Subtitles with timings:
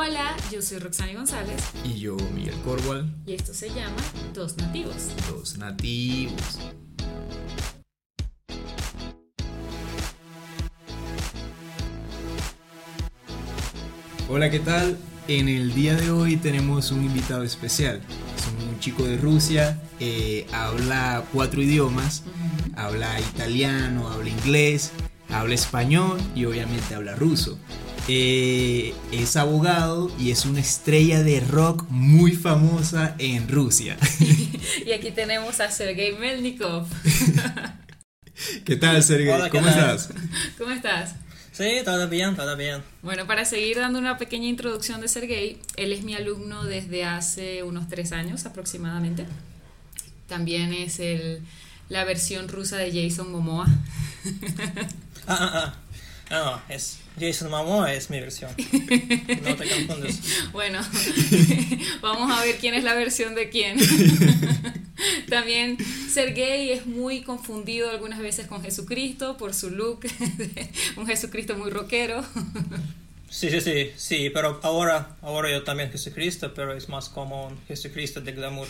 [0.00, 3.96] Hola, yo soy Roxani González Y yo, Miguel Corwal, y esto se llama
[4.32, 5.08] Dos Nativos.
[5.28, 6.60] dos nativos.
[14.28, 14.96] Hola, ¿qué tal?
[15.26, 18.00] En el día de hoy tenemos un invitado especial.
[18.36, 22.22] Es un chico de Rusia, eh, habla cuatro idiomas,
[22.76, 24.92] habla italiano, habla inglés,
[25.28, 27.58] habla español y obviamente habla ruso.
[28.10, 33.96] Eh, es abogado y es una estrella de rock muy famosa en Rusia.
[34.84, 36.86] Y aquí tenemos a Sergei Melnikov.
[38.64, 39.02] ¿Qué tal?
[39.02, 39.96] Hola, ¿qué ¿Cómo tal?
[39.96, 40.10] estás?
[40.56, 41.14] ¿Cómo estás?
[41.52, 42.82] Sí, todo bien, todo bien.
[43.02, 47.62] Bueno, para seguir dando una pequeña introducción de Sergei, él es mi alumno desde hace
[47.62, 49.26] unos tres años aproximadamente.
[50.26, 51.42] También es el,
[51.88, 53.66] la versión rusa de Jason Momoa.
[55.26, 55.74] Ah, ah, ah.
[56.30, 58.50] Ah, no, es Jason Momoa es mi versión.
[59.42, 60.20] No te confundes.
[60.52, 60.80] Bueno,
[62.00, 63.78] vamos a ver quién es la versión de quién.
[65.28, 65.78] También
[66.10, 70.00] Sergei es muy confundido algunas veces con Jesucristo por su look,
[70.96, 72.24] un Jesucristo muy rockero.
[73.30, 77.58] Sí, sí, sí, sí, pero ahora, ahora yo también Jesucristo, pero es más como un
[77.68, 78.66] Jesucristo de glamour.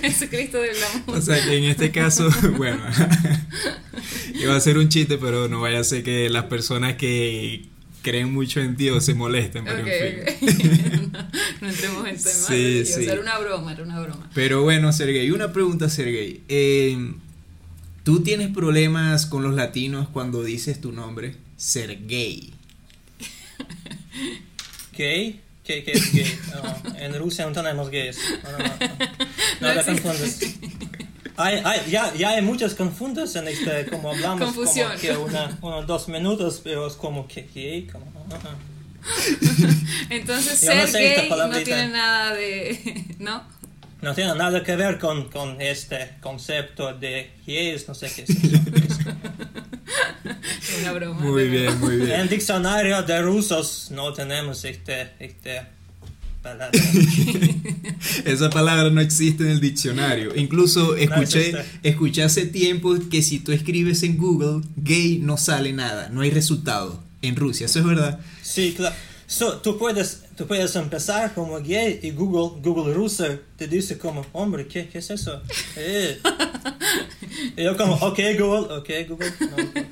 [0.00, 1.18] Jesucristo del glamour.
[1.18, 2.82] O sea, que en este caso, bueno,
[4.40, 7.64] iba a ser un chiste, pero no vaya a ser que las personas que
[8.02, 11.12] creen mucho en Dios se molesten, pero en fin.
[11.12, 11.28] no,
[11.60, 12.46] no entremos en tema.
[12.48, 13.04] Sí, sí.
[13.04, 14.30] Era una broma, era una broma.
[14.34, 16.42] Pero bueno, Sergey, una pregunta, Sergey.
[16.48, 17.12] Eh,
[18.04, 21.34] ¿Tú tienes problemas con los latinos cuando dices tu nombre?
[21.56, 22.52] Sergey.
[24.96, 25.40] ¿Gay?
[25.64, 26.38] ¿Qué, qué es gay?
[26.54, 28.16] No, en Rusia no tenemos gays.
[28.44, 28.64] No, no, no.
[29.60, 30.02] No, No te existe.
[30.02, 30.38] confundes.
[31.36, 34.88] Hay, hay, ya, ya hay muchas confundas en este, como hablamos, Confusión.
[34.88, 38.06] como que una, unos dos minutos, pero es como que gay, como...
[38.34, 38.54] ajá.
[40.10, 41.28] Entonces, Yo no sé gay
[41.64, 43.04] tiene nada de.
[43.18, 43.44] ¿No?
[44.02, 48.30] No tiene nada que ver con, con este concepto de gays, no sé qué es
[48.30, 48.60] eso.
[50.80, 51.20] Una broma.
[51.20, 52.28] Muy bien, muy En bien.
[52.28, 55.62] diccionario de rusos no tenemos este, este
[56.46, 56.80] palabra.
[58.24, 60.34] Esa palabra no existe en el diccionario.
[60.36, 66.08] Incluso escuché, escuché hace tiempo que si tú escribes en Google gay no sale nada,
[66.08, 67.66] no hay resultado en Rusia.
[67.66, 68.20] ¿Eso es verdad?
[68.42, 68.94] Sí, claro.
[69.28, 73.26] So, tú, puedes, tú puedes empezar como gay y Google, Google ruso
[73.56, 75.42] te dice como, hombre, ¿qué, qué es eso?
[75.76, 76.20] Eh.
[77.56, 79.32] Y yo como, ok Google, ok Google.
[79.40, 79.82] No, no, no.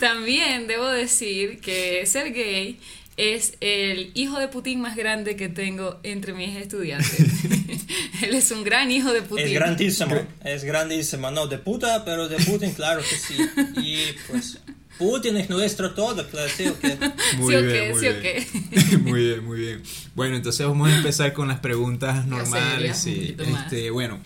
[0.00, 2.80] También debo decir que ser gay
[3.16, 7.44] es el hijo de Putin más grande que tengo entre mis estudiantes.
[8.22, 9.46] Él es un gran hijo de Putin.
[9.46, 11.30] Es grandísimo, es grandísimo.
[11.30, 13.36] No de puta, pero de Putin, claro que sí.
[13.80, 13.98] Y
[14.28, 14.58] pues,
[14.98, 16.96] Putin es nuestro todo, claro, sí, o qué.
[17.38, 19.02] Muy ¿Sí o bien, muy ¿Sí o bien.
[19.04, 19.82] muy bien, muy bien.
[20.14, 22.96] Bueno, entonces vamos a empezar con las preguntas normales.
[22.98, 23.36] sí.
[23.38, 24.20] Este, bueno,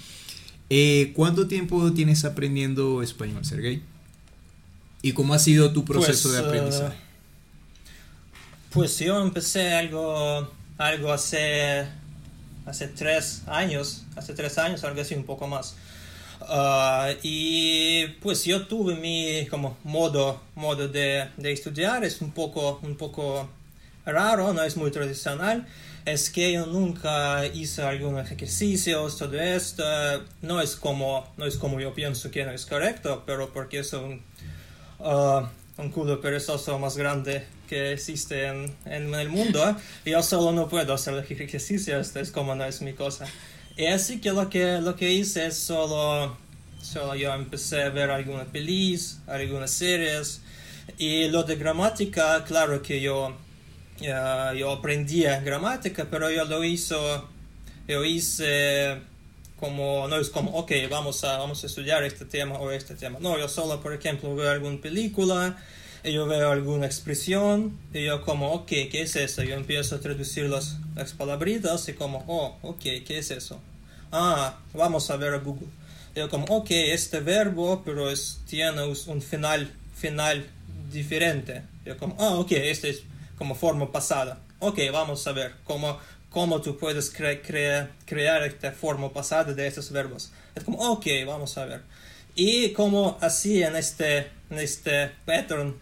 [0.70, 3.82] eh, ¿cuánto tiempo tienes aprendiendo español, Sergey?
[5.02, 7.07] ¿Y cómo ha sido tu proceso Pues, de aprendizaje?
[8.70, 11.86] Pues yo empecé algo, algo hace,
[12.66, 15.76] hace tres años, hace tres años, algo así, un poco más.
[16.40, 22.80] Ah, y pues yo tuve mi como modo, modo de, de estudiar, es un poco,
[22.82, 23.48] un poco
[24.04, 25.66] raro, no es muy tradicional.
[26.04, 29.84] Es que yo nunca hice algunos ejercicios, todo esto.
[30.40, 33.82] No es como, no es como yo pienso que no es correcto, pero porque
[35.00, 39.76] ah, un culo perezoso más grande que existe en, en el mundo.
[40.04, 43.26] Y yo solo no puedo hacer los ejercicios, es como no es mi cosa.
[43.76, 46.36] Y así que lo que, lo que hice es solo,
[46.82, 50.42] solo yo empecé a ver algunas pelis, algunas series.
[50.98, 53.36] Y lo de gramática, claro que yo,
[54.00, 57.28] ya, yo aprendía gramática, pero yo lo hizo,
[57.86, 58.98] yo hice
[59.58, 63.18] como, no es como, ok, vamos a, vamos a estudiar este tema o este tema.
[63.20, 65.56] No, yo solo, por ejemplo, veo alguna película,
[66.04, 69.42] y yo veo alguna expresión, y yo como, ok, ¿qué es eso?
[69.42, 73.60] Yo empiezo a traducir las, las palabritas y como, oh, ok, ¿qué es eso?
[74.12, 75.68] Ah, vamos a ver a Google.
[76.14, 80.46] Y yo como, ok, este verbo, pero es, tiene un final, final
[80.90, 81.62] diferente.
[81.84, 83.02] Yo como, ah, ok, este es
[83.36, 84.40] como forma pasada.
[84.60, 85.98] Ok, vamos a ver cómo,
[86.30, 90.30] cómo tú puedes cre- crea- crear esta forma pasada de estos verbos.
[90.54, 91.82] Es como, ok, vamos a ver.
[92.34, 95.74] Y como así en este, en este pattern,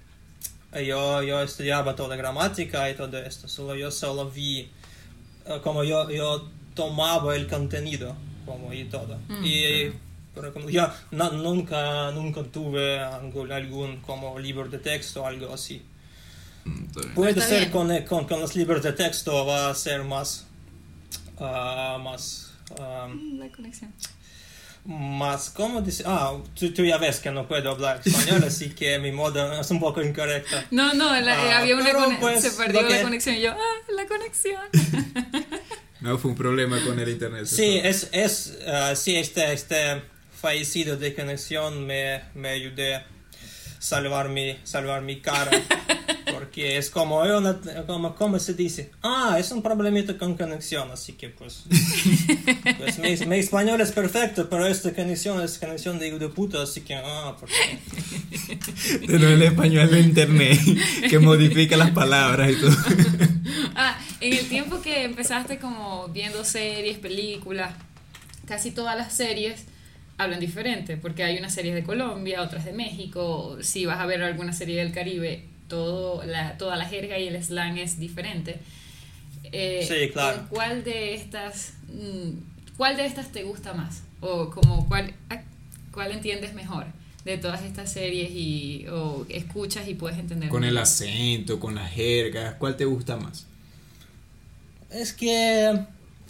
[0.86, 3.48] yo, yo estudiaba toda gramática y todo esto.
[3.48, 4.70] Solo yo solo vi,
[5.46, 8.14] eh, como yo, yo tomaba el contenido,
[8.44, 9.18] como y todo.
[9.28, 9.92] Mm, y
[10.34, 15.52] pero como yo no- nunca, nunca tuve algún, algún como libro de texto o algo
[15.52, 15.82] así.
[16.66, 17.70] Mm, puede Está ser bien.
[17.70, 20.46] con, eh, con, con los libros de texto va a ser más,
[21.38, 23.08] ah, más, ah,
[23.38, 23.92] La conexión.
[24.84, 26.02] más, ¿cómo dice?
[26.06, 29.70] Ah, tú, tú ya ves que no puedo hablar español, así que mi modo es
[29.70, 30.64] un poco incorrecta.
[30.70, 32.20] No, no, la- eh, Ah, había una conexión.
[32.20, 33.34] pues, se perdió la que- conexión.
[33.36, 34.62] Y yo, ah, la conexión.
[35.98, 37.46] No, fue un problema con el internet.
[37.46, 40.02] Sí, es, es, ah, sí, este, este
[40.40, 43.06] fallecido de conexión me, me ayudé a
[43.78, 45.50] salvar mi, salvar mi cara.
[46.56, 48.90] Porque es como, una- como, ¿cómo se dice?
[49.02, 51.64] Ah, es un problemita con conexión, así que pues,
[52.78, 56.80] pues mi, mi español es perfecto, pero esta conexión es conexión de de puta, así
[56.80, 58.56] que, ah, ¿por qué?
[59.06, 60.58] Pero el español de internet
[61.10, 62.70] que modifica las palabras y todo.
[63.78, 67.74] Ah, en el tiempo que empezaste como viendo series, películas,
[68.46, 69.66] casi todas las series
[70.16, 74.22] hablan diferente, porque hay unas series de Colombia, otras de México, si vas a ver
[74.22, 78.58] alguna serie del Caribe, todo la, toda la jerga y el slang es diferente.
[79.44, 80.38] Eh, Sí, claro.
[80.38, 82.30] ¿con ¿Cuál de estas, mm,
[82.76, 84.02] cuál de estas te gusta más?
[84.20, 85.14] O como cuál,
[85.92, 86.86] cuál entiendes mejor
[87.24, 90.48] de todas estas series y o escuchas y puedes entender.
[90.48, 93.46] Con el acento, con las jergas, ¿cuál te gusta más?
[94.90, 95.80] Es que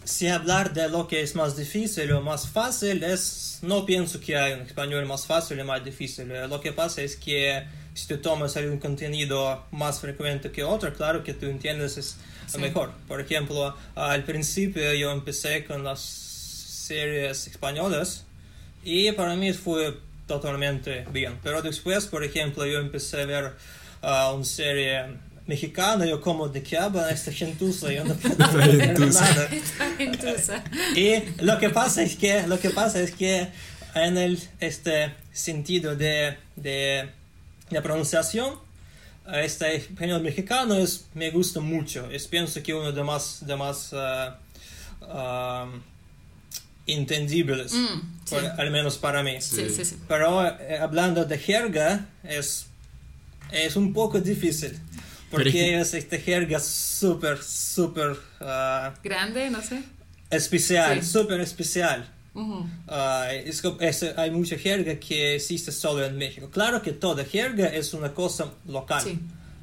[0.04, 4.36] si hablar de lo que es más difícil o más fácil, es no pienso que
[4.36, 6.28] hay un español más fácil y más difícil.
[6.48, 7.64] Lo que pasa es que
[7.96, 12.16] si tú tomas algún contenido más frecuente que otro, claro que tú entiendes es
[12.46, 12.58] Sí.
[12.58, 12.92] mejor.
[13.08, 18.24] Por ejemplo, al principio yo empecé con las series españolas
[18.84, 19.98] y para mí fue
[20.28, 21.38] totalmente bien.
[21.42, 23.52] Pero después, por ejemplo, yo empecé a ver
[24.02, 25.06] ah, una serie
[25.46, 29.48] mexicana, yo como de qué habla esta gentuza, yo no puedo nada.
[30.96, 31.14] Y
[31.44, 33.48] lo que pasa es que, lo que pasa es que
[33.94, 37.10] en el este sentido de, de,
[37.70, 38.54] de pronunciación,
[39.32, 42.08] este español mexicano es, me gusta mucho.
[42.10, 45.66] Es pienso que uno de más, de más ah,
[46.86, 47.86] entendibles, Mm,
[48.24, 48.34] sí.
[48.34, 49.40] por- al menos para mí.
[49.40, 49.96] Sí, sí, sí.
[50.06, 52.66] Pero eh, hablando de jerga, es,
[53.50, 54.78] es un poco difícil.
[55.30, 58.16] Porque Pero es esta jerga súper, súper
[59.02, 59.82] Grande, no sé.
[60.30, 61.10] especial, Sí.
[61.10, 62.08] súper especial.
[62.88, 66.48] Ah, es es- hay mucha jerga que existe solo en México.
[66.50, 69.02] Claro que toda jerga es una cosa local.
[69.02, 69.18] Sí.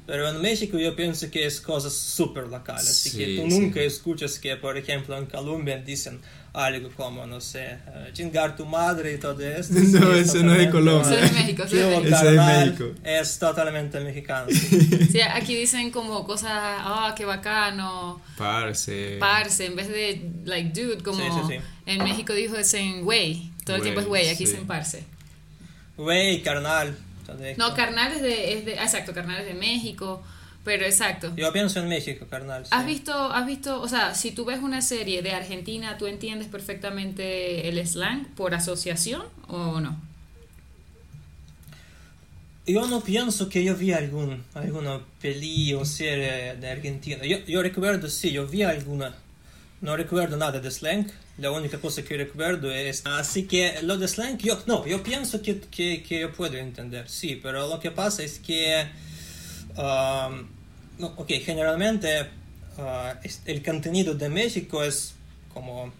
[0.06, 2.90] Pero en México yo pienso que es cosas súper locales.
[2.90, 3.58] Así Sí, que tú sí.
[3.58, 6.20] nunca escuchas que, por ejemplo, en Colombia dicen
[6.52, 9.72] algo como, no sé, eh, chingar tu madre y todo esto.
[9.78, 11.10] No, Sí, eso no es de Colombia.
[11.10, 12.06] Eso es de México, eso es México.
[12.06, 12.84] Eso es de carnal, México.
[13.02, 14.46] Es totalmente mexicano.
[15.10, 15.20] sí.
[15.22, 19.16] Aquí dicen como cosas, ah, qué bacano, Parce.
[19.18, 21.64] parce, en vez de, like, dude, como Sí, sí, sí.
[21.86, 24.52] En México dijo dicen güey, todo el tiempo es Güey, aquí sí.
[24.52, 25.04] dicen parce.
[25.96, 26.96] Güey, carnal.
[27.56, 30.22] No, carnal es de, es de, ah, exacto, carnal es de México,
[30.62, 31.32] pero exacto.
[31.36, 32.64] Yo pienso en México, carnal.
[32.64, 32.70] sí.
[32.72, 36.48] ¿Has visto, has visto, o sea, si tú ves una serie de Argentina, ¿tú entiendes
[36.48, 39.96] perfectamente el slang por asociación o no?
[42.66, 47.24] Yo no pienso que yo vi algún, alguna peli o serie de Argentina.
[47.24, 49.14] Yo, yo recuerdo, sí, yo vi alguna.
[49.84, 51.06] No recuerdo nada de slang.
[51.38, 53.02] La única cosa que recuerdo es...
[53.04, 57.08] Así que lo de slang, yo, no, yo pienso que, que, que yo puedo entender,
[57.08, 58.86] sí, pero lo que pasa es que...
[59.76, 60.46] um,
[60.98, 62.28] no, ok, generalmente
[63.22, 65.14] es- el contenido de México es
[65.52, 65.92] como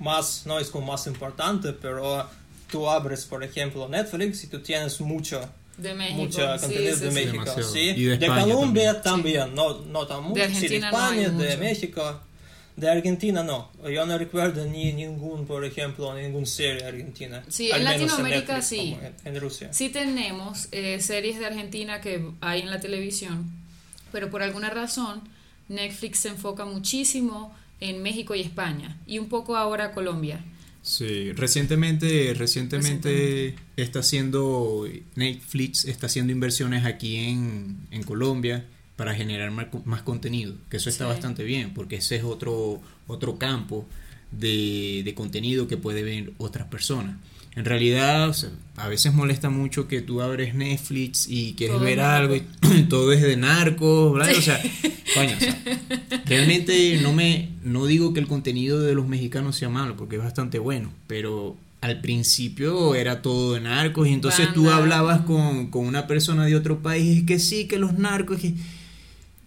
[0.00, 2.28] más, no es como más importante, pero
[2.70, 5.40] tú abres, por ejemplo, Netflix y tú tienes mucho
[5.76, 6.18] De México.
[6.22, 7.14] mucho sí, contenido sí, de sí.
[7.14, 7.72] México, Demasiado.
[7.72, 7.80] sí.
[7.96, 9.38] Y de de, Colombia también.
[9.50, 10.34] también, no, no tan mucho.
[10.34, 11.58] sí, de Argentina no España, hay de mucho.
[11.58, 12.20] México,
[12.80, 13.70] de Argentina no.
[13.88, 17.44] Yo no recuerdo ni ningún, por ejemplo, ningún serie argentina.
[17.48, 18.96] Sí, Al en Latinoamérica Netflix, sí.
[19.24, 19.72] En, en Rusia.
[19.72, 23.50] Sí tenemos eh, series de Argentina que hay en la televisión,
[24.10, 25.20] pero por alguna razón
[25.68, 30.42] Netflix se enfoca muchísimo en México y España y un poco ahora Colombia.
[30.82, 38.64] Sí, recientemente, recientemente está haciendo, Netflix está haciendo inversiones aquí en, en Colombia
[39.00, 41.10] para generar más, más contenido, que eso está Sí.
[41.12, 43.86] bastante bien, porque ese es otro, otro campo
[44.30, 47.16] de, de contenido que puede ver otras personas.
[47.56, 51.84] En realidad, o sea, a veces molesta mucho que tú abres Netflix y quieres Todo
[51.86, 52.42] ver es algo y
[52.90, 54.36] todo es de narcos, ¿verdad?
[54.36, 54.60] O sea,
[55.14, 55.58] coño, o sea,
[56.26, 60.22] realmente no me no digo que el contenido de los mexicanos sea malo, porque es
[60.22, 64.76] bastante bueno, pero al principio era todo de narcos y entonces tú Banda.
[64.76, 68.52] hablabas con, con una persona de otro país, es que sí, que los narcos, que...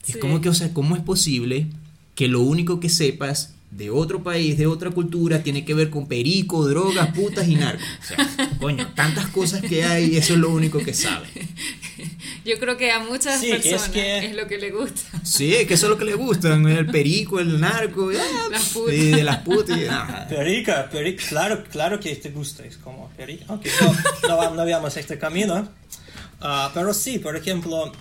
[0.07, 0.19] Es Sí.
[0.19, 1.67] como que, o sea, ¿cómo es posible
[2.15, 6.07] que lo único que sepas de otro país, de otra cultura, tiene que ver con
[6.07, 7.85] perico, drogas, putas y narcos?
[8.03, 8.17] O sea,
[8.59, 11.29] coño, tantas cosas que hay y eso es lo único que sabes.
[12.45, 15.01] Yo creo que a muchas Sí, que es personas es, que- lo que le gusta.
[15.23, 18.21] Sí, es que eso es lo que le gusta, el perico, el narco, y, ah,
[18.51, 18.93] Las putas.
[18.95, 19.77] y de las putas.
[19.79, 20.25] y, ah.
[20.29, 23.45] Perica, perica, claro, claro que te gusta, es como perica.
[23.47, 25.69] Aunque no, no, no veamos este camino.
[26.41, 27.91] Ah, pero sí, por ejemplo,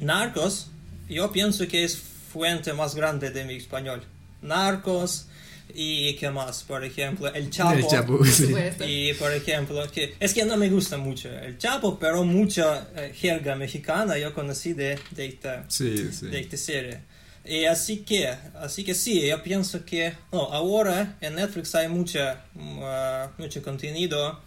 [0.00, 0.68] Narcos,
[1.12, 4.02] yo pienso que es fuente más grande de mi español.
[4.42, 5.26] Narcos
[5.74, 7.72] y qué más, por ejemplo, El Chapo.
[7.72, 8.52] El Chapo, sí.
[8.86, 13.12] Y por ejemplo, que es que no me gusta mucho el Chapo, pero mucha eh,
[13.14, 16.26] jerga mexicana yo conocí de, de esta, Sí, sí.
[16.26, 16.98] de esta serie.
[17.44, 18.28] Y así que,
[18.60, 22.44] así que sí, yo pienso que no, ahora en Netflix hay mucha,
[22.82, 24.40] ah, mucho contenido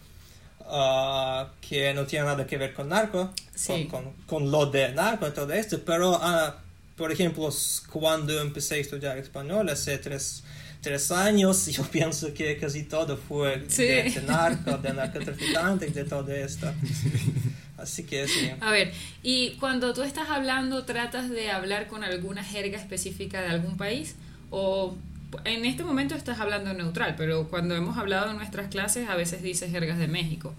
[0.68, 3.88] ah, que no tiene nada que ver con narco, Sí.
[3.90, 6.56] con, con, con lo de narco y todo esto, pero ah,
[6.98, 7.50] por ejemplo,
[7.92, 10.44] cuando empecé a estudiar español hace tres,
[10.82, 13.84] tres años, yo pienso que casi todo fue Sí.
[13.84, 16.72] de, de narco, de narcotraficantes, de todo esto.
[17.78, 18.50] Así que sí.
[18.62, 23.48] A ver, y cuando tú estás hablando, ¿tratas de hablar con alguna jerga específica de
[23.50, 24.16] algún país?
[24.50, 24.96] ¿O
[25.44, 29.42] en este momento estás hablando neutral, pero cuando hemos hablado en nuestras clases a veces
[29.42, 30.54] dices jergas de México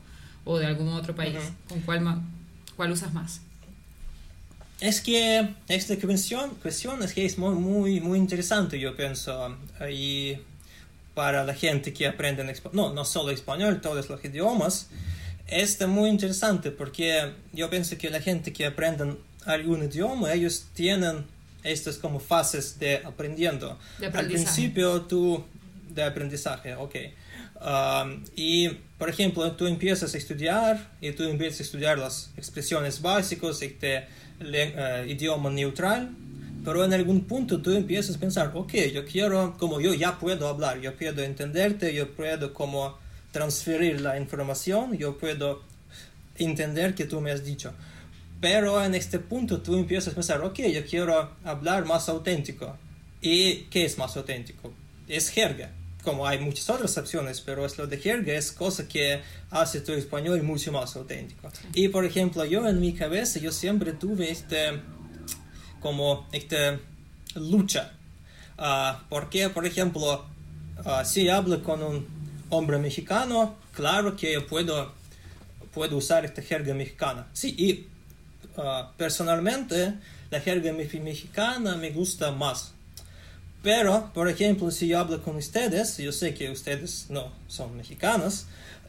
[0.45, 1.37] o de algún otro país?
[1.37, 1.54] Ujú.
[1.68, 2.21] ¿Con cuál,
[2.76, 3.40] cuál usas más?
[4.80, 9.56] Es que esta cuestión, cuestión es que es muy, muy, muy interesante, yo pienso,
[9.90, 10.37] y
[11.14, 14.88] para la gente que aprende no, no solo español, todos los idiomas,
[15.47, 19.16] es muy interesante porque yo pienso que la gente que aprende
[19.47, 21.25] algún idioma, ellos tienen
[21.66, 23.78] estas como fases de aprendiendo.
[23.99, 24.12] De Al
[24.44, 25.44] principio tú,
[25.88, 26.94] de aprendizaje, ok.
[27.58, 28.68] Um, y,
[28.99, 34.04] por ejemplo, tú empiezas a estudiar y tú empiezas a estudiar las expresiones básicas de
[34.40, 36.11] le- eh, idioma neutral,
[36.64, 40.49] pero en algún punto tú empiezas a pensar, ok, yo quiero, como yo ya puedo
[40.49, 42.99] hablar, yo puedo entenderte, yo puedo como
[43.32, 45.62] transferir la información, yo puedo
[46.37, 47.73] entender que tú me has dicho.
[48.49, 52.76] Pero en este punto tú empiezas a pensar, ok, yo quiero hablar más auténtico.
[53.21, 54.73] ¿Y qué es más auténtico?
[55.09, 55.73] Es jerga.
[56.05, 59.95] Como hay muchas otras opciones, pero es lo de jerga, es cosa que hace tu
[59.95, 61.50] español mucho más auténtico.
[61.75, 64.81] Y por ejemplo, yo en mi cabeza, yo siempre tuve este,
[65.81, 66.79] como, esta
[67.35, 67.95] lucha.
[68.59, 70.25] Ah, porque, por ejemplo,
[70.85, 72.07] ah, si hablo con un
[72.50, 74.93] hombre mexicano, claro que yo puedo,
[75.75, 77.26] puedo usar esta jerga mexicana.
[77.33, 77.96] Sí, y
[78.58, 79.94] ah, personalmente
[80.30, 82.72] la jerga me- mexicana me gusta más.
[83.62, 88.46] Pero, por ejemplo, si yo hablo con ustedes, yo sé que ustedes no son mexicanos,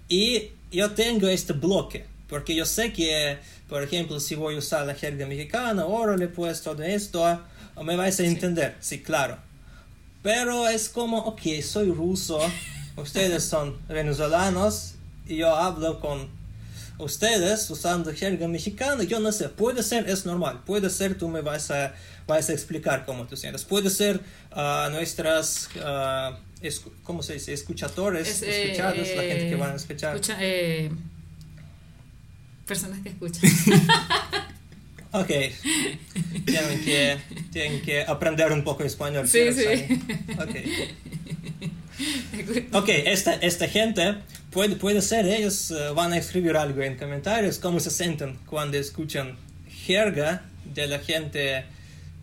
[0.07, 4.86] y yo tengo este bloque, porque yo sé que, por ejemplo, si voy a usar
[4.86, 7.41] la jerga mexicana, órale, pues todo esto,
[7.83, 9.38] me vais a entender, sí, claro.
[10.21, 12.39] Pero es como, ok, soy ruso,
[12.97, 14.93] ustedes son venezolanos,
[15.25, 16.27] y yo hablo con
[17.00, 21.42] ustedes usando jerga mexicana, yo no sé, puede ser, es normal, puede ser tú me
[21.42, 21.94] vas a,
[22.27, 24.20] vas a explicar cómo tú sientes, puede ser
[24.51, 27.54] ah, nuestras, ah, escu- ¿cómo se dice?
[27.54, 30.16] Escuchadores, Es, eh, escuchados, la gente que eh, van a escuchar.
[30.16, 30.89] escucha- eh,
[32.66, 33.42] personas que escuchan.
[35.13, 35.27] Ok,
[36.46, 37.18] tienen que,
[37.51, 39.25] tienen que aprender un poco español.
[39.25, 40.01] Sí, ¿cierto, sí.
[40.36, 40.42] Sani?
[40.44, 41.47] Ok.
[42.74, 44.16] Ok, esta, esta gente
[44.51, 48.77] puede, puede ser, ellos eh, van a escribir algo en comentarios, cómo se sienten cuando
[48.77, 49.38] escuchan
[49.68, 51.66] jerga de la gente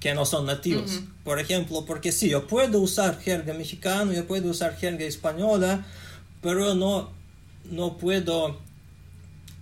[0.00, 0.96] que no son nativos.
[0.96, 1.06] Ujú.
[1.24, 5.86] Por ejemplo, porque sí, yo puedo usar jerga mexicana, yo puedo usar jerga española,
[6.42, 7.10] pero no,
[7.70, 8.60] no puedo,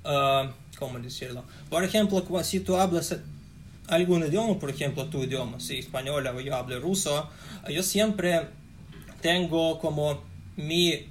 [0.05, 1.45] ah, ¿cómo decirlo?
[1.71, 3.17] Por ejemplo, si tú hablas
[3.87, 7.31] algún idioma, por ejemplo, tu idioma, si español o yo hablo ruso,
[7.69, 8.49] yo siempre
[9.23, 10.23] tengo como
[10.57, 11.07] mi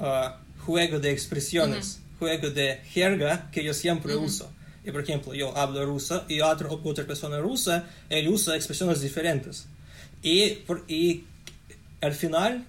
[0.00, 4.50] ah, juego de expresiones, juego de jerga que yo siempre uso.
[4.84, 9.66] Y por ejemplo, yo hablo ruso y otra, otra persona rusa, él usa expresiones diferentes.
[10.22, 11.24] Y, por- y
[12.02, 12.66] al final,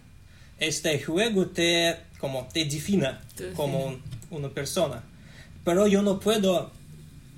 [0.60, 4.01] este juego te, como, te define Te como un-
[4.32, 5.04] una persona.
[5.65, 6.72] Pero yo no puedo,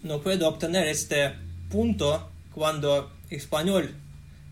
[0.04, 1.34] no puedo obtener este
[1.70, 3.96] punto cuando español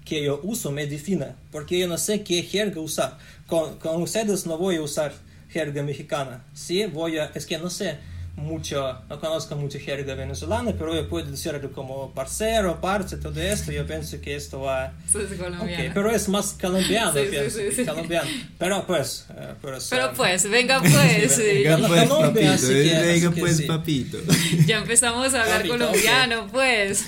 [0.05, 3.17] que yo uso me define, porque yo no sé qué jerga usar.
[3.47, 5.13] Con, con ustedes no voy a usar
[5.50, 7.97] jerga mexicana, sí, voy a, es que no sé
[8.36, 13.39] mucho, no conozco mucho jerga venezolana, pero yo puedo decir algo como parcero, parce, todo
[13.42, 14.94] esto, yo pienso que esto va...
[15.08, 15.92] Eso es Ok, colombiano.
[15.94, 17.86] pero es más colombiano, Sí, sí, pienso, sí, sí.
[17.86, 18.30] colombiano.
[18.58, 20.94] Pero pues, eh, pues, Pero eh, pues, venga pues.
[21.30, 21.63] Sí, sí.
[21.63, 23.63] Venga pues, Colombia, papito, así que- venga así que pues, sí.
[23.63, 24.18] papito.
[24.68, 27.06] Ya empezamos a hablar colombiano, pues.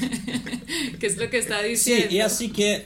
[0.99, 2.13] ¿Qué es lo que está Sí, diciendo?
[2.15, 2.85] y así que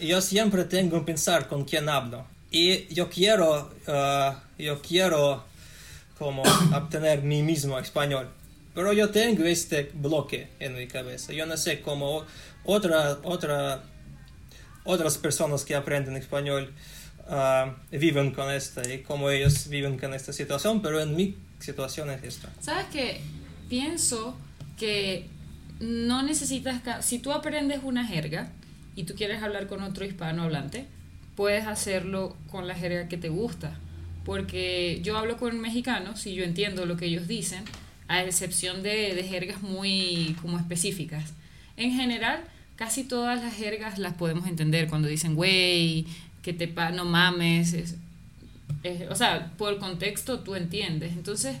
[0.00, 2.26] yo siempre tengo que pensar con quién hablo.
[2.50, 5.44] Y yo quiero, ah, yo quiero
[6.18, 6.42] como
[6.74, 8.28] obtener mi mismo español.
[8.74, 11.32] pero yo tengo este bloque en mi cabeza.
[11.32, 12.24] Yo no sé cómo
[12.64, 13.82] otra, otra,
[14.84, 16.74] otras personas que aprenden español
[17.28, 22.10] ah, viven con esto y cómo ellos viven con esta situación, pero en mi situación
[22.10, 22.52] es esta.
[22.60, 23.20] ¿Sabes qué?
[23.70, 24.36] Pienso
[24.78, 25.26] que
[25.80, 28.50] no necesitas, si tú aprendes una jerga
[28.94, 30.86] y tú quieres hablar con otro hispanohablante,
[31.34, 33.78] puedes hacerlo con la jerga que te gusta.
[34.26, 37.64] Porque yo hablo con mexicanos y yo entiendo lo que ellos dicen,
[38.08, 41.32] a excepción de, de jergas muy como específicas.
[41.78, 42.40] En general,
[42.76, 46.06] casi todas las jergas las podemos entender cuando dicen, güey,
[46.42, 47.72] que te pa no mames.
[47.72, 47.94] es-
[49.10, 51.12] o sea, por contexto tú entiendes.
[51.12, 51.56] Entonces,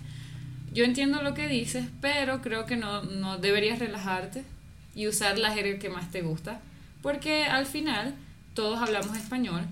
[0.72, 4.44] yo entiendo lo que dices, pero creo que no, no deberías relajarte
[4.94, 6.60] y usar la jerga que más te gusta,
[7.02, 8.14] porque al final
[8.54, 9.62] todos hablamos español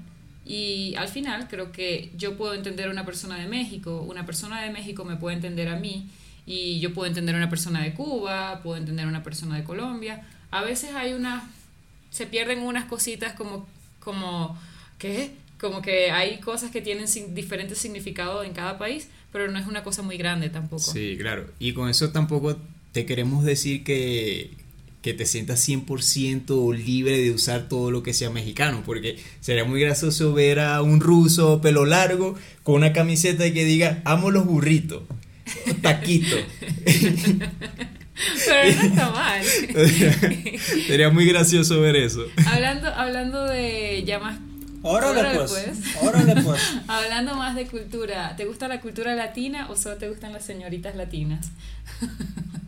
[0.46, 4.62] y al final creo que yo puedo entender a una persona de México, una persona
[4.62, 6.08] de México me puede entender a mí
[6.46, 9.64] y yo puedo entender a una persona de Cuba, puedo entender a una persona de
[9.64, 10.26] Colombia.
[10.50, 11.42] A veces hay unas,
[12.10, 13.66] se pierden unas cositas como,
[14.00, 14.58] como,
[14.98, 15.30] ¿qué?
[15.58, 19.66] Como que hay cosas que tienen sin- diferentes significados en cada país, pero no es
[19.66, 20.82] una cosa muy grande tampoco.
[20.92, 21.48] Sí, claro.
[21.58, 22.58] Y con eso tampoco
[22.92, 24.50] te queremos decir que,
[25.04, 29.78] que te sientas 100% libre de usar todo lo que sea mexicano, porque sería muy
[29.78, 35.02] gracioso ver a un ruso pelo largo con una camiseta que diga amo los burritos,
[35.82, 36.36] taquito.
[38.46, 39.44] Pero no está mal.
[40.86, 42.24] sería muy gracioso ver eso.
[42.46, 44.38] hablando, hablando de ya más.
[44.80, 45.96] Órale Órale, pues, pues.
[46.02, 46.62] órale pues.
[46.88, 50.96] Hablando más de cultura, ¿te gusta la cultura latina o solo te gustan las señoritas
[50.96, 51.50] latinas?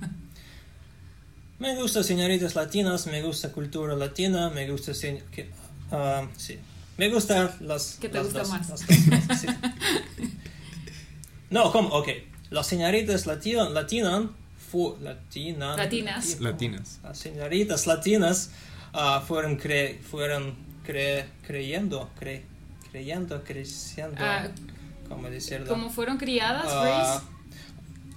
[1.58, 5.48] Me gusta señoritas latinas, me gusta cultura latina, me gusta se- que-
[5.90, 6.58] ah, sí.
[6.98, 8.68] Me gusta las ¿Qué te las gusta dos- más?
[8.68, 8.80] las
[9.40, 9.46] sí.
[11.50, 11.88] No, ¿cómo?
[11.90, 12.08] Ok.
[12.50, 14.28] Las señoritas latinas latina,
[14.70, 16.40] fu- latina, Latinas.
[16.40, 16.98] Latinas.
[17.02, 18.50] Las señoritas latinas
[18.92, 22.44] ah, fueron cre, fueron cre, creyendo, cre,
[22.90, 24.48] creyendo, creciendo, Ah,
[25.08, 25.66] ¿cómo decirlo?
[25.68, 27.22] Como fueron criadas,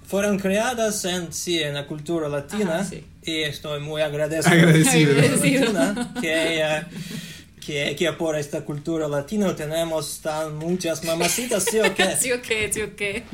[0.06, 3.04] fueron creadas en sí en la cultura latina Ajá, sí.
[3.22, 5.14] Y estoy muy agradecido, Agradecido.
[5.72, 6.84] latina que,
[7.64, 12.16] que, que por esta cultura latina tenemos tan muchas mamacitas, ¿sí o qué?
[12.20, 13.24] Sí o qué, sí o qué.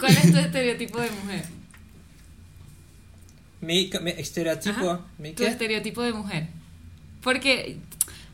[0.00, 1.44] ¿Cuál es tu estereotipo de mujer?
[3.60, 5.48] Mi, mi estereotipo, Ajá, mi Tu qué?
[5.50, 6.46] estereotipo de mujer.
[7.22, 7.78] Porque,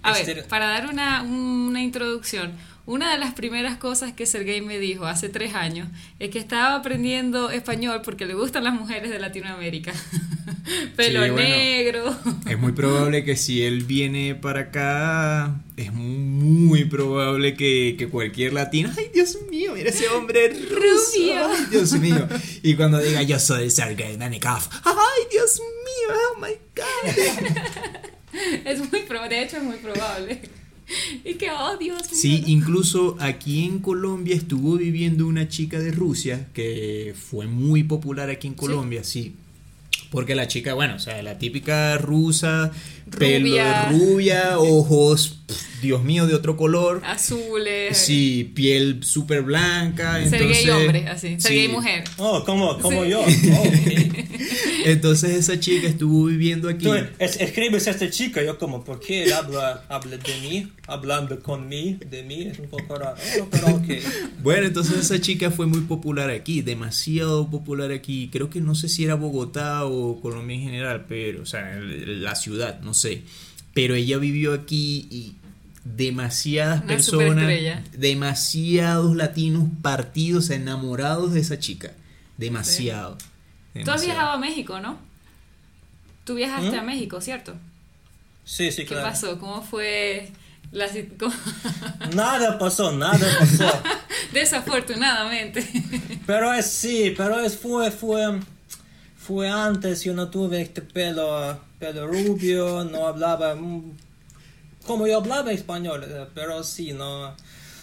[0.02, 2.52] a ver, para dar una, una introducción,
[2.86, 6.74] una de las primeras cosas que Sergey me dijo hace tres años es que estaba
[6.76, 9.92] aprendiendo español porque le gustan las mujeres de Latinoamérica.
[10.96, 11.48] Pelo Sí, bueno.
[11.48, 12.16] negro.
[12.48, 18.52] Es muy probable que si él viene para acá, es muy probable que, que cualquier
[18.52, 21.46] latino, ay Dios mío, mira ese hombre ruso, Rubio.
[21.48, 22.28] ay Dios mío.
[22.62, 27.72] Y cuando diga yo soy Sergei Nanikov, ay Dios mío, oh my god.
[28.64, 30.40] Es muy probable, de hecho es muy probable.
[31.24, 32.02] Y que, oh Dios.
[32.10, 38.30] Sí, incluso aquí en Colombia estuvo viviendo una chica de Rusia que fue muy popular
[38.30, 39.34] aquí en Colombia, sí.
[40.10, 42.70] Porque la chica, bueno, o sea, la típica rusa,
[43.06, 43.88] Rubia.
[43.90, 47.02] de rubia, ojos, pf, Dios mío, de otro color.
[47.04, 47.96] Azules.
[47.98, 50.14] Sí, piel súper blanca.
[50.28, 51.40] Sergey entonces, hombre, así.
[51.40, 51.72] Sergey sí.
[51.72, 52.04] mujer.
[52.18, 53.10] Oh, como, como Sí.
[53.10, 53.24] yo.
[53.52, 53.64] Oh.
[54.84, 56.84] Entonces esa chica estuvo viviendo aquí.
[56.84, 60.68] Tú es- escribes a esta chica, yo como, ¿por qué él habla, habla de mí?
[60.88, 63.16] Hablando con mí, de mí, es un poco raro.
[63.40, 63.84] Oh, pero ok.
[64.42, 68.28] Bueno, entonces esa chica fue muy popular aquí, demasiado popular aquí.
[68.32, 72.34] Creo que no sé si era Bogotá o Colombia en general, pero, o sea, la
[72.34, 73.22] ciudad, no sé.
[73.74, 75.34] Pero ella vivió aquí y
[75.84, 77.50] demasiadas Una personas,
[77.92, 81.92] demasiados latinos partidos, enamorados de esa chica.
[82.36, 83.16] Demasiado.
[83.84, 84.98] Tú has viajado a México, ¿no?
[86.24, 86.80] Tú viajaste ¿Mm?
[86.80, 87.54] a México, ¿cierto?
[88.44, 89.08] Sí, sí, ¿Qué claro.
[89.08, 89.38] pasó?
[89.38, 90.30] ¿Cómo fue
[90.72, 90.86] la
[91.18, 91.34] cómo-
[92.14, 93.82] Nada pasó, nada pasó.
[94.32, 95.66] Desafortunadamente.
[96.26, 98.40] Pero es sí, pero es fue, fue,
[99.24, 103.92] fue antes, yo no tuve este pelo, pelo rubio, no hablaba mm,
[104.84, 107.34] como yo hablaba español, eh, pero sí, no,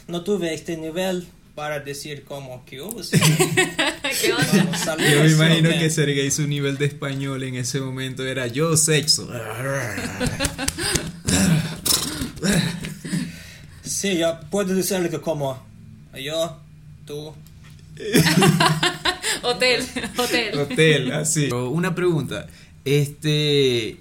[0.07, 1.25] no tuve este nivel
[1.55, 3.17] para decir como que oh, sí,
[4.21, 4.47] ¿Qué onda?
[4.53, 8.47] vamos, saludos, Yo me imagino que Sergei su nivel de español en ese momento era
[8.47, 9.29] yo sexo.
[13.83, 15.61] Sí, yo puedo decirle que como
[16.13, 16.57] yo,
[17.05, 17.33] tú,
[19.43, 19.85] Hotel,
[20.17, 20.57] hotel.
[20.59, 21.49] Hotel, así.
[21.51, 22.47] Una pregunta.
[22.85, 23.97] Este,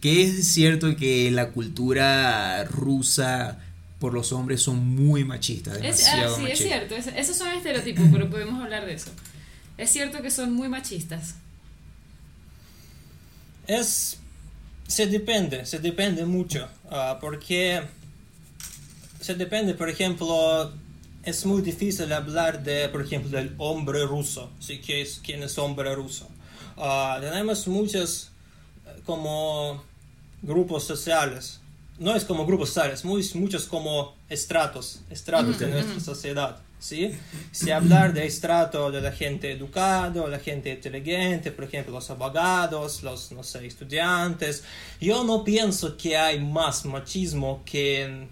[0.00, 3.58] ¿qué es cierto que la cultura rusa
[3.98, 5.76] por los hombres son muy machistas?
[5.82, 6.66] Es, ah, Demasiado sí, es machistas.
[6.68, 6.94] cierto.
[6.96, 9.10] es- esos son estereotipos, pero podemos hablar de eso.
[9.78, 11.36] ¿Es cierto que son muy machistas?
[13.66, 14.18] Es,
[14.88, 17.80] se depende, se depende mucho, ah, porque
[19.20, 20.72] se depende, por ejemplo,
[21.24, 24.80] es muy difícil hablar de, por ejemplo, del hombre ruso, ¿sí?
[24.84, 26.28] ¿Quién es, quién es hombre ruso?
[26.76, 28.30] Ah, tenemos muchos
[28.86, 29.82] eh, como
[30.42, 31.60] grupos sociales,
[31.98, 36.58] no es como grupos sociales, muy, muchos como estratos, estratos de nuestra sociedad.
[36.80, 37.12] ¿sí?
[37.52, 43.04] Si hablar de estrato de la gente educada, la gente inteligente, por ejemplo, los abogados,
[43.04, 44.64] los, no sé, estudiantes,
[45.00, 48.28] yo no pienso que hay más machismo que en,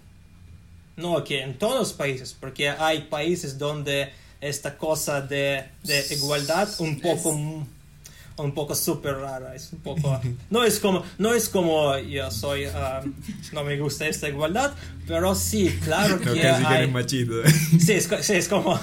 [0.97, 6.69] no, que en todos los países, porque hay países donde esta cosa de, de igualdad
[6.79, 7.65] un poco
[8.37, 10.19] un poco súper rara, es un poco...
[10.49, 13.13] No es como, no es como yo soy, um,
[13.53, 14.73] no me gusta esta igualdad,
[15.07, 16.25] pero sí, claro que...
[16.25, 17.33] No, casi hay, machito.
[17.79, 18.79] Sí, es, sí, es como...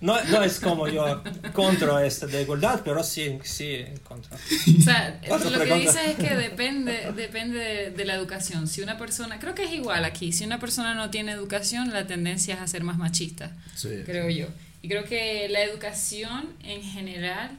[0.00, 4.34] No, no, es como yo contra esta de igualdad, pero sí, sí, contra.
[4.36, 8.66] O sea, lo que dice es que depende, depende de, la educación.
[8.66, 12.06] Si una persona, creo que es igual aquí, si una persona no tiene educación, la
[12.06, 13.54] tendencia es a ser más machista,
[14.06, 14.46] creo yo.
[14.82, 17.50] Y creo que la educación en general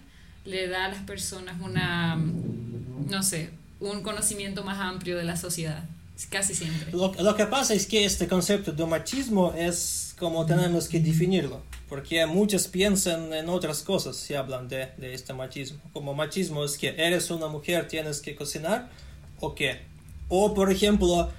[0.46, 5.84] le da a las personas una, no sé, un conocimiento más amplio de la sociedad,
[6.32, 6.92] casi siempre.
[6.92, 11.64] Lo, lo que pasa es que este concepto de machismo es como tenemos que definirlo,
[11.90, 15.80] porque muchos piensan en otras cosas si hablan de, de este machismo.
[15.94, 18.88] Como machismo es que eres una mujer, tienes que cocinar,
[19.40, 19.80] o qué.
[20.30, 21.32] O, por ejemplo,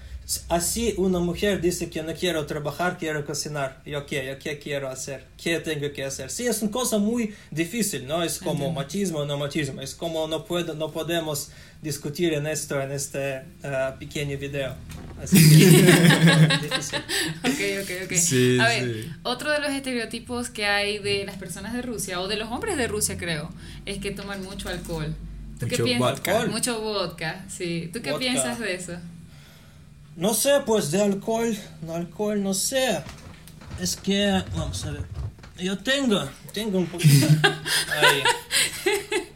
[0.48, 3.82] Así una mujer dice que no quiero trabajar, quiero cocinar.
[3.84, 4.24] ¿Yo qué?
[4.26, 5.26] ¿Yo qué quiero hacer?
[5.36, 6.30] ¿Qué tengo que hacer?
[6.30, 8.22] Sí, es una cosa muy difícil, ¿no?
[8.22, 9.80] Es como machismo o no machismo.
[9.82, 11.50] Es como no, puedo, no podemos
[11.82, 14.74] discutir en esto en este uh, pequeño video.
[15.22, 15.82] Así que.
[17.44, 18.12] Ok, ok, ok.
[18.16, 19.10] Sí, A ver, sí.
[19.24, 22.76] otro de los estereotipos que hay de las personas de Rusia, o de los hombres
[22.76, 23.50] de Rusia creo,
[23.86, 25.14] es que toman mucho alcohol.
[25.58, 26.10] ¿Tú qué Mucho piensas?
[26.12, 26.46] vodka.
[26.46, 27.90] Mucho vodka, sí.
[27.92, 28.24] ¿Tú qué Vodka.
[28.24, 28.92] piensas de eso?
[30.16, 33.02] No sé, pues de alcohol, no alcohol, no sé.
[33.80, 35.04] Es que, vamos a ver.
[35.58, 37.26] Yo tengo, tengo un poquito
[38.00, 38.22] ahí.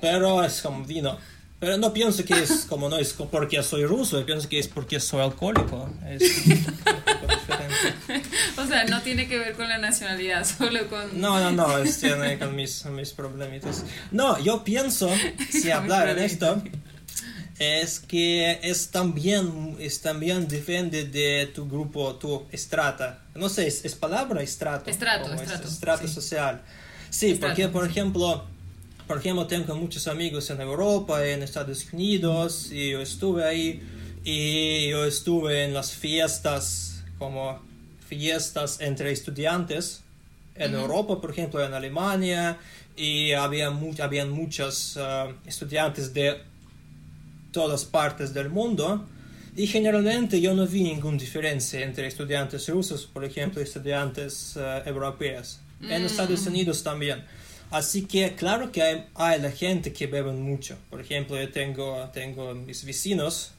[0.00, 1.16] Pero es como vino.
[1.58, 4.68] Pero no pienso que es como no es porque soy ruso, yo pienso que es
[4.68, 5.88] porque soy alcohólico.
[6.06, 6.22] Es.
[8.56, 11.20] O sea, no tiene que ver con la nacionalidad, solo con...
[11.20, 13.84] No, no, no, es tiene con mis, mis problemitas.
[14.10, 15.10] No, yo pienso,
[15.50, 16.62] si hablar en esto,
[17.59, 23.23] es que es también, es también depende de tu grupo, tu estrata.
[23.35, 24.90] No sé, es, es palabra estrato.
[24.90, 26.12] Estrato, estrato, sí.
[26.12, 26.62] social.
[27.09, 27.90] Sí, Estrato, porque por sí.
[27.90, 28.45] ejemplo,
[29.07, 33.83] por ejemplo, tengo muchos amigos en Europa, en Estados Unidos, y yo estuve ahí,
[34.25, 37.61] y yo estuve en las fiestas, como
[38.07, 40.03] fiestas entre estudiantes,
[40.57, 40.75] en.
[40.75, 42.59] Europa, por ejemplo, en Alemania,
[42.97, 46.42] y había, mu habían muchos ah, estudiantes de
[47.57, 48.87] todas partes del mundo.
[49.57, 54.83] Y generalmente yo no vi ninguna diferencia entre estudiantes rusos, por ejemplo, y estudiantes eh,
[54.85, 55.61] europeos.
[55.81, 56.07] En Mm.
[56.07, 57.25] Estados Unidos también.
[57.71, 60.77] Así que claro que hay, hay la gente que beben mucho.
[60.90, 63.53] Por ejemplo, yo tengo, tengo mis vecinos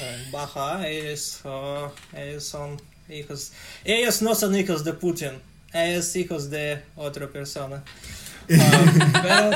[0.00, 3.52] en Baja, ellos, oh, ellos son hijos...
[3.84, 5.32] Ellos no son hijos de Putin,
[5.72, 7.82] ellos hijos de otra persona.
[8.50, 9.50] Ah, pero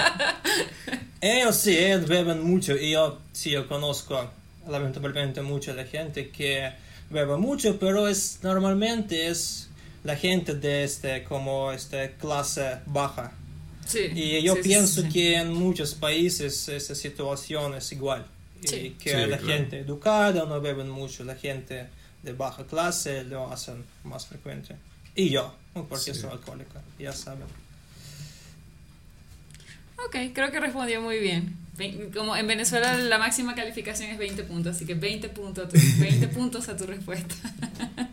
[1.21, 4.31] ellos sí, ellos beben mucho y yo sí, yo conozco
[4.69, 6.71] lamentablemente mucha la gente que
[7.11, 9.69] bebe mucho, pero es normalmente es
[10.05, 13.33] la gente de este como este clase baja.
[13.87, 14.11] Sí.
[14.15, 15.13] Y yo sí, pienso sí, sí.
[15.13, 18.27] que en muchos países esa situación es igual.
[18.63, 19.47] Y que Sí, la claro.
[19.47, 21.87] gente educada no beben mucho, la gente
[22.23, 24.75] de baja clase lo hacen más frecuente.
[25.15, 25.55] Y yo,
[25.89, 26.15] porque Sí.
[26.15, 27.47] soy alcohólico, ya saben.
[30.07, 31.57] Ok, creo que respondió muy bien.
[32.15, 35.77] Como en Venezuela la máxima calificación es 20 puntos, así que 20 puntos a tu,
[36.01, 37.35] 20 puntos a tu respuesta.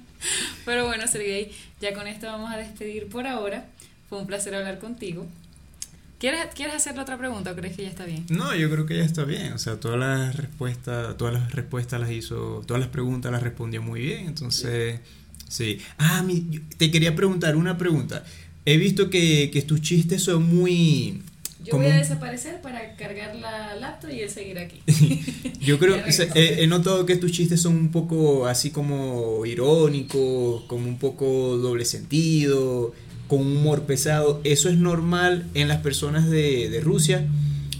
[0.66, 3.66] Pero bueno, Sergey, ya con esto vamos a despedir por ahora.
[4.10, 5.26] Fue un placer hablar contigo.
[6.20, 8.26] ¿Quieres, ¿Quieres hacerle otra pregunta o crees que ya está bien?
[8.30, 9.54] No, yo creo que ya está bien.
[9.54, 13.82] O sea, todas las respuestas, todas las respuestas las hizo, todas las preguntas las respondió
[13.82, 14.28] muy bien.
[14.28, 15.00] Entonces,
[15.50, 15.80] sí.
[15.98, 18.24] Ah, mi- te quería preguntar una pregunta.
[18.66, 21.22] He visto que, que tus chistes son muy.
[21.66, 24.82] Yo voy a desaparecer para cargar la laptop y él seguir aquí.
[25.60, 29.46] Yo creo, o sea, he, he notado que tus chistes son un poco así como
[29.46, 32.94] irónicos, como un poco doble sentido,
[33.28, 34.42] con humor pesado.
[34.44, 37.26] ¿Eso es normal en las personas de, de Rusia?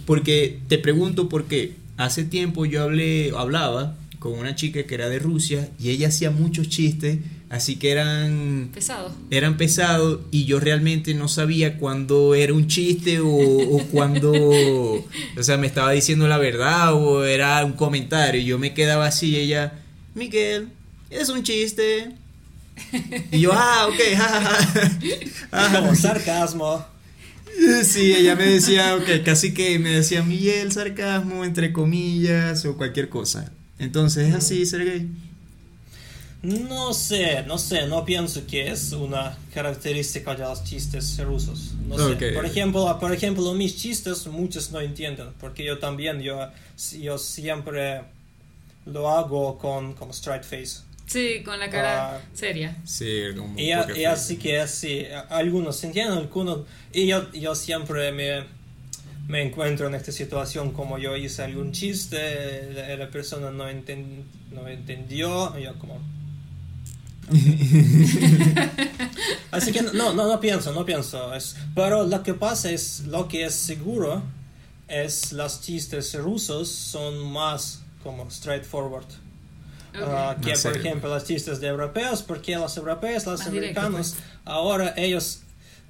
[0.04, 5.18] Porque te pregunto porque hace tiempo yo hablé, hablaba con una chica que era de
[5.18, 7.18] Rusia y ella hacía muchos chistes,
[7.56, 9.12] así que eran Pesado.
[9.30, 15.42] eran pesados y yo realmente no sabía cuándo era un chiste o, o cuándo, o
[15.42, 18.40] sea, me estaba diciendo la verdad o era un comentario.
[18.42, 19.80] Yo me quedaba así y ella,
[20.14, 20.68] Miguel,
[21.10, 22.12] es un chiste.
[23.32, 24.98] Y yo, ah, ok, ja, ja, ja.
[25.66, 26.84] Es como sarcasmo.
[27.84, 33.08] Sí, ella me decía, ok, casi que me decía Miguel, sarcasmo, entre comillas, o cualquier
[33.08, 33.50] cosa.
[33.78, 35.08] Entonces, es así, Sergey.
[36.46, 41.72] No sé, no sé, no pienso que es una característica de los chistes rusos.
[41.88, 42.30] No sé.
[42.32, 46.38] Por ejemplo, por ejemplo, mis chistes muchos no entienden, porque yo también, yo,
[47.00, 48.02] yo siempre
[48.84, 50.82] lo hago con como straight face.
[51.06, 52.20] Sí, con la cara Ah.
[52.32, 52.76] seria.
[52.84, 56.60] Sí, como Y, y así que sí, algunos entienden, algunos...
[56.92, 58.44] Y yo, yo siempre me,
[59.26, 64.22] me encuentro en esta situación como yo hice algún chiste, la, la persona no, enten-
[64.52, 65.98] no entendió, y yo como...
[69.50, 71.34] Así que no, no, no pienso, no pienso.
[71.34, 74.22] Es, pero lo que pasa es, lo que es seguro
[74.88, 79.06] es los chistes rusos son más como straightforward.
[79.94, 80.80] Ah, que por serio.
[80.80, 84.24] ejemplo los chistes de europeos, porque los europeos, los Más directo, americanos, pues.
[84.44, 85.40] ahora ellos,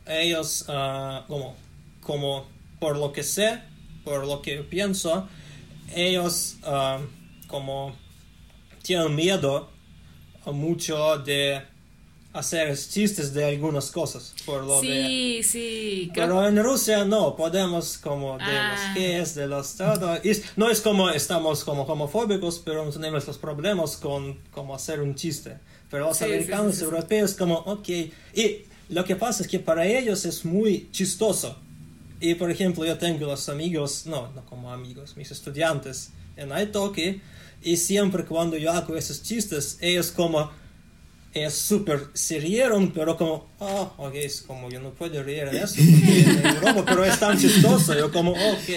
[0.06, 1.56] ellos ah, como,
[2.02, 2.46] como
[2.78, 3.60] por lo que sé,
[4.04, 5.28] por lo que pienso,
[5.94, 6.98] ellos ah,
[7.48, 7.94] como
[8.82, 9.70] tienen miedo
[10.52, 11.60] mucho de
[12.32, 14.86] hacer chistes de algunas cosas, por lo de...
[14.86, 16.10] Sí, sí.
[16.12, 18.72] Creo Pero en Rusia no, podemos como de Ah.
[18.94, 20.16] los gays, de los todo.
[20.22, 25.00] y no es como estamos como homofóbicos, pero no tenemos los problemas con como hacer
[25.00, 25.56] un chiste.
[25.90, 26.84] Pero los Sí, sí, americanos, sí, sí, sí.
[26.84, 27.88] europeos como, ok.
[27.88, 31.56] Y lo que pasa es que para ellos es muy chistoso.
[32.20, 37.20] Y por ejemplo, yo tengo los amigos, no, no como amigos, mis estudiantes en Italki,
[37.66, 40.50] y siempre cuando yo hago esos chistes, ellos como
[41.34, 45.58] es súper se rieron, pero como, ah, ok, es como yo no puedo reír de
[45.58, 48.68] eso, es broma, pero es tan chistoso, yo como, ok.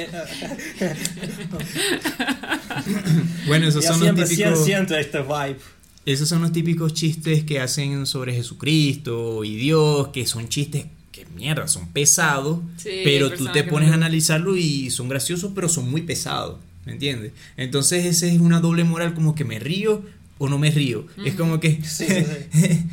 [3.47, 4.65] Bueno, esos yo son los siempre típicos.
[4.65, 5.57] siento este vibe.
[6.05, 11.25] Esos son los típicos chistes que hacen sobre Jesucristo y Dios, que son chistes que
[11.35, 15.67] mierda, son pesados, Sí, pero tú te pones no- a analizarlo y son graciosos, pero
[15.69, 16.57] son muy pesados,
[16.89, 17.33] ¿me entiendes?
[17.55, 20.03] Entonces ese es una doble moral, como que me río
[20.39, 21.05] o no me río.
[21.23, 21.79] Es como que...
[21.83, 22.85] Sí, sí,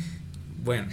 [0.63, 0.87] bueno,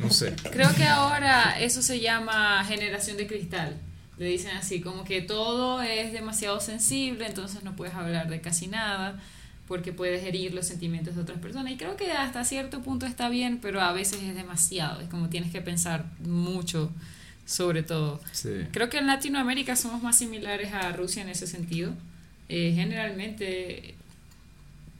[0.00, 0.34] no sé.
[0.52, 3.76] Creo que ahora eso se llama generación de cristal.
[4.16, 8.68] Le dicen así, como que todo es demasiado sensible, entonces no puedes hablar de casi
[8.68, 9.20] nada
[9.66, 11.72] porque puedes herir los sentimientos de otras personas.
[11.72, 15.00] Y creo que hasta cierto punto está bien, pero a veces es demasiado.
[15.00, 16.92] Es como tienes que pensar mucho
[17.44, 18.20] sobre todo.
[18.32, 18.66] Sí.
[18.72, 21.92] Creo que en Latinoamérica somos más similares a Rusia en ese sentido.
[22.48, 23.94] Eh, generalmente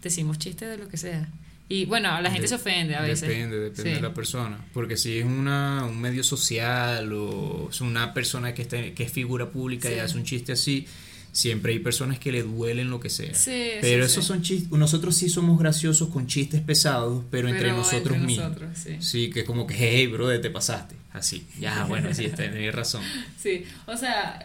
[0.03, 1.29] decimos chistes de lo que sea.
[1.69, 3.23] Y bueno, la gente De- se ofende a veces.
[3.29, 3.97] Depende, depende Sí.
[3.97, 4.65] de la persona.
[4.73, 9.11] Porque si es una, un medio social o es una persona que, está, que es
[9.13, 10.87] figura pública y hace un chiste así,
[11.33, 13.35] siempre hay personas que le duelen lo que sea.
[13.35, 14.71] Sí, pero esos son chistes.
[14.71, 18.49] Nosotros sí somos graciosos con chistes pesados, pero, entre nosotros entre mismos.
[18.51, 18.71] nosotros.
[19.01, 20.95] Sí, que es como que, hey, brother, te pasaste.
[21.13, 21.47] Así.
[21.59, 23.03] Ya, bueno, sí, tenés razón.
[23.43, 24.45] Sí, o sea,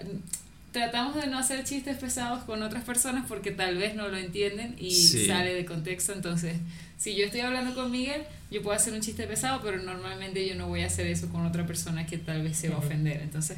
[0.72, 4.76] tratamos de no hacer chistes pesados con otras personas porque tal vez no lo entienden
[4.80, 5.26] y Sí.
[5.28, 6.14] sale de contexto.
[6.14, 6.56] Entonces,
[6.98, 10.56] si yo estoy hablando con Miguel, yo puedo hacer un chiste pesado, pero normalmente yo
[10.56, 13.22] no voy a hacer eso con otra persona que tal vez se va a ofender.
[13.22, 13.58] Entonces,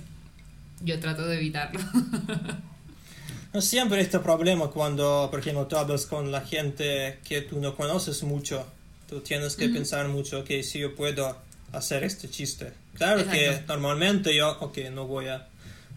[0.82, 1.80] yo trato de evitarlo.
[3.54, 7.76] No siempre este problema cuando, por ejemplo, tú hablas con la gente que tú no
[7.76, 8.65] conoces mucho,
[9.08, 11.38] tú tienes que pensar mucho, ok, si yo puedo
[11.71, 12.73] hacer este chiste.
[12.95, 13.73] Claro que Exacto.
[13.73, 15.47] normalmente yo, ok, no voy a,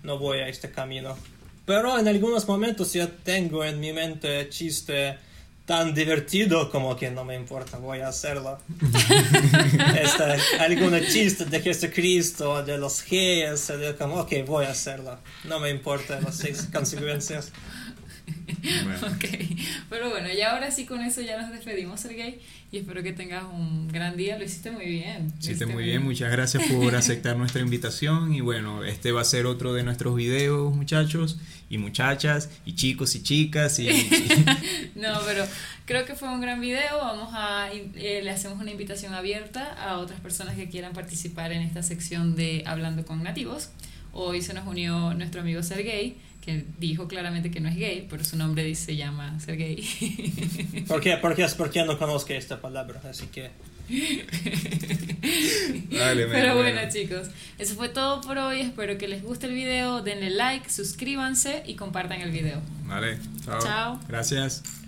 [0.02, 1.16] no voy a este camino.
[1.64, 5.18] Pero en algunos momentos yo tengo en mi mente chiste
[5.66, 8.58] tan divertido como que no me importa, voy a hacerlo.
[10.00, 15.18] este, algún chiste de Jesucristo, de los gays, de como, ok, voy a hacerlo.
[15.44, 16.40] No me importa las
[16.72, 17.50] consecuencias.
[18.62, 19.06] Bueno.
[19.08, 19.24] ok,
[19.90, 22.40] pero bueno, y ahora sí con eso ya nos despedimos, Sergey,
[22.72, 24.38] y espero que tengas un gran día.
[24.38, 25.26] Lo hiciste muy bien.
[25.26, 29.24] Hiciste hiciste muy bien, muchas gracias por aceptar nuestra invitación y bueno, este va a
[29.24, 31.38] ser otro de nuestros videos muchachos
[31.68, 33.88] y muchachas y chicos y chicas y,
[34.94, 35.44] No, pero
[35.84, 36.98] creo que fue un gran video.
[36.98, 41.62] Vamos a eh, le hacemos una invitación abierta a otras personas que quieran participar en
[41.62, 43.70] esta sección de Hablando con Nativos.
[44.12, 46.16] Hoy se nos unió nuestro amigo Sergey,
[46.46, 49.84] que dijo claramente que no es gay, pero su nombre dice, se llama Sergey.
[50.88, 51.16] ¿Por qué?
[51.16, 53.50] Porque es porque no conozco esta palabra, así que...
[55.90, 57.28] Dale, Pero bueno, bueno, chicos,
[57.58, 58.60] eso fue todo por hoy.
[58.60, 60.02] Espero que les guste el video.
[60.02, 62.60] Denle like, suscríbanse y compartan el video.
[62.84, 63.60] Vale, chao.
[63.60, 64.00] Chao.
[64.08, 64.85] Gracias.